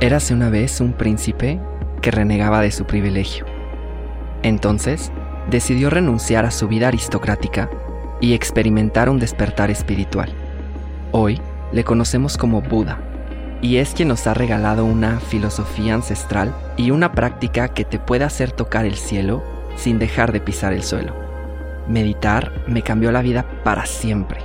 Érase 0.00 0.34
una 0.34 0.50
vez 0.50 0.80
un 0.80 0.92
príncipe 0.92 1.58
que 2.02 2.10
renegaba 2.10 2.60
de 2.60 2.70
su 2.70 2.84
privilegio. 2.84 3.46
Entonces, 4.42 5.10
decidió 5.50 5.90
renunciar 5.90 6.44
a 6.44 6.50
su 6.50 6.68
vida 6.68 6.88
aristocrática 6.88 7.70
y 8.20 8.34
experimentar 8.34 9.08
un 9.08 9.18
despertar 9.18 9.70
espiritual. 9.70 10.32
Hoy 11.12 11.40
le 11.72 11.82
conocemos 11.82 12.36
como 12.36 12.60
Buda, 12.60 12.98
y 13.62 13.78
es 13.78 13.94
quien 13.94 14.08
nos 14.08 14.26
ha 14.26 14.34
regalado 14.34 14.84
una 14.84 15.18
filosofía 15.18 15.94
ancestral 15.94 16.54
y 16.76 16.90
una 16.90 17.12
práctica 17.12 17.68
que 17.68 17.84
te 17.84 17.98
puede 17.98 18.24
hacer 18.24 18.52
tocar 18.52 18.84
el 18.84 18.96
cielo 18.96 19.42
sin 19.76 19.98
dejar 19.98 20.30
de 20.30 20.40
pisar 20.40 20.72
el 20.72 20.82
suelo. 20.82 21.25
Meditar 21.88 22.52
me 22.66 22.82
cambió 22.82 23.12
la 23.12 23.22
vida 23.22 23.44
para 23.64 23.86
siempre 23.86 24.40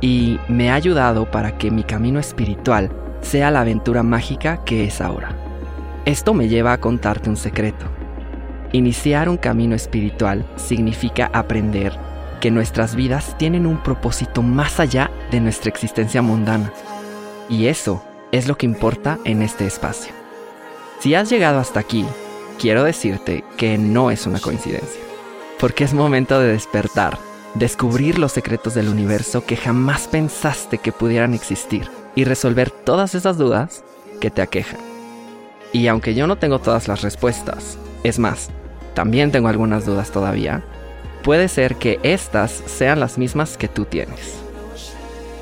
y 0.00 0.38
me 0.48 0.70
ha 0.70 0.74
ayudado 0.74 1.30
para 1.30 1.56
que 1.56 1.70
mi 1.70 1.82
camino 1.82 2.20
espiritual 2.20 2.90
sea 3.22 3.50
la 3.50 3.62
aventura 3.62 4.02
mágica 4.02 4.62
que 4.64 4.84
es 4.84 5.00
ahora. 5.00 5.34
Esto 6.04 6.34
me 6.34 6.48
lleva 6.48 6.74
a 6.74 6.78
contarte 6.78 7.30
un 7.30 7.36
secreto. 7.36 7.86
Iniciar 8.72 9.28
un 9.28 9.38
camino 9.38 9.74
espiritual 9.74 10.44
significa 10.56 11.30
aprender 11.32 11.96
que 12.40 12.50
nuestras 12.50 12.94
vidas 12.94 13.34
tienen 13.38 13.64
un 13.64 13.82
propósito 13.82 14.42
más 14.42 14.78
allá 14.78 15.10
de 15.30 15.40
nuestra 15.40 15.70
existencia 15.70 16.20
mundana. 16.20 16.70
Y 17.48 17.68
eso 17.68 18.04
es 18.32 18.46
lo 18.46 18.58
que 18.58 18.66
importa 18.66 19.18
en 19.24 19.40
este 19.40 19.66
espacio. 19.66 20.12
Si 20.98 21.14
has 21.14 21.30
llegado 21.30 21.58
hasta 21.58 21.80
aquí, 21.80 22.04
quiero 22.60 22.84
decirte 22.84 23.44
que 23.56 23.78
no 23.78 24.10
es 24.10 24.26
una 24.26 24.40
coincidencia, 24.40 25.00
porque 25.58 25.84
es 25.84 25.94
momento 25.94 26.38
de 26.40 26.52
despertar, 26.52 27.18
descubrir 27.54 28.18
los 28.18 28.32
secretos 28.32 28.74
del 28.74 28.88
universo 28.88 29.44
que 29.44 29.56
jamás 29.56 30.08
pensaste 30.08 30.78
que 30.78 30.92
pudieran 30.92 31.34
existir 31.34 31.88
y 32.14 32.24
resolver 32.24 32.70
todas 32.70 33.14
esas 33.14 33.38
dudas 33.38 33.84
que 34.20 34.30
te 34.30 34.42
aquejan. 34.42 34.80
Y 35.72 35.86
aunque 35.88 36.14
yo 36.14 36.26
no 36.26 36.36
tengo 36.36 36.58
todas 36.58 36.88
las 36.88 37.02
respuestas, 37.02 37.78
es 38.02 38.18
más, 38.18 38.50
también 38.94 39.32
tengo 39.32 39.48
algunas 39.48 39.86
dudas 39.86 40.10
todavía, 40.10 40.62
puede 41.22 41.48
ser 41.48 41.76
que 41.76 41.98
estas 42.02 42.62
sean 42.66 43.00
las 43.00 43.18
mismas 43.18 43.56
que 43.56 43.68
tú 43.68 43.84
tienes. 43.84 44.36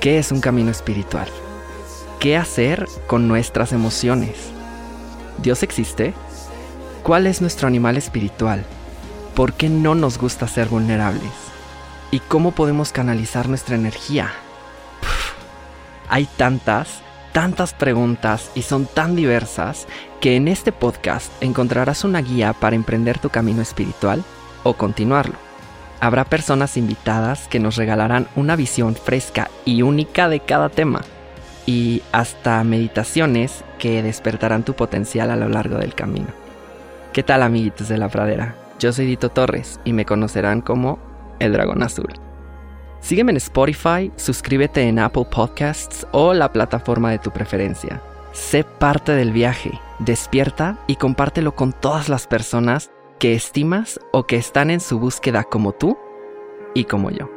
¿Qué 0.01 0.19
es 0.19 0.33
un 0.33 0.41
camino 0.41 0.71
espiritual? 0.71 1.29
¿Qué 2.19 2.37
hacer 2.37 2.87
con 3.07 3.29
nuestras 3.29 3.73
emociones? 3.73 4.37
¿Dios 5.39 5.63
existe? 5.63 6.15
¿Cuál 7.03 7.27
es 7.27 7.41
nuestro 7.41 7.69
animal 7.69 7.97
espiritual? 7.97 8.65
¿Por 9.35 9.55
qué 9.55 9.69
no 9.69 9.95
nos 9.95 10.19
gusta 10.19 10.47
ser 10.49 10.69
vulnerables? 10.69 11.33
¿Y 12.11 12.21
cómo 12.21 12.53
podemos 12.53 12.93
canalizar 12.93 13.49
nuestra 13.49 13.77
energía? 13.77 14.33
hay 16.13 16.27
tantas, 16.37 17.01
tantas 17.33 17.73
preguntas 17.73 18.51
y 18.55 18.61
son 18.61 18.85
tan 18.85 19.17
diversas 19.17 19.87
que 20.21 20.37
en 20.37 20.47
este 20.47 20.71
podcast 20.71 21.33
encontrarás 21.43 22.05
una 22.05 22.21
guía 22.21 22.53
para 22.53 22.77
emprender 22.77 23.19
tu 23.19 23.31
camino 23.31 23.63
espiritual 23.63 24.23
o 24.63 24.75
continuarlo. 24.75 25.37
Habrá 26.01 26.27
personas 26.27 26.77
invitadas 26.77 27.49
que 27.49 27.61
nos 27.61 27.77
regalarán 27.77 28.29
una 28.37 28.57
visión 28.57 28.95
fresca 28.95 29.51
y 29.65 29.81
única 29.81 30.29
de 30.29 30.41
cada 30.41 30.69
tema 30.69 31.01
y 31.65 32.03
hasta 32.13 32.63
meditaciones 32.63 33.65
que 33.79 34.03
despertarán 34.03 34.65
tu 34.65 34.75
potencial 34.75 35.31
a 35.31 35.37
lo 35.37 35.49
largo 35.49 35.79
del 35.79 35.95
camino. 35.95 36.29
¿Qué 37.15 37.23
tal 37.23 37.43
amiguitos 37.43 37.89
de 37.89 37.97
la 37.97 38.11
pradera? 38.11 38.62
Yo 38.83 38.93
soy 38.93 39.07
Dito 39.07 39.29
Torres 39.29 39.79
y 39.85 39.93
me 39.93 40.05
conocerán 40.05 40.61
como 40.61 40.99
el 41.39 41.53
dragón 41.53 41.85
azul. 41.85 42.13
Sígueme 42.99 43.31
en 43.31 43.37
Spotify, 43.37 44.11
suscríbete 44.17 44.83
en 44.89 44.99
Apple 44.99 45.25
Podcasts 45.31 46.05
o 46.11 46.35
la 46.35 46.53
plataforma 46.53 47.13
de 47.13 47.21
tu 47.21 47.31
preferencia. 47.31 48.03
Sé 48.33 48.65
parte 48.65 49.13
del 49.13 49.31
viaje, 49.31 49.71
despierta 50.01 50.79
y 50.89 50.97
compártelo 50.97 51.55
con 51.55 51.73
todas 51.73 52.09
las 52.09 52.27
personas 52.27 52.91
que 53.21 53.35
estimas 53.35 54.01
o 54.11 54.25
que 54.25 54.35
están 54.35 54.69
en 54.69 54.81
su 54.81 54.99
búsqueda 54.99 55.45
como 55.45 55.71
tú 55.71 55.97
y 56.75 56.83
como 56.83 57.13
yo. 57.13 57.31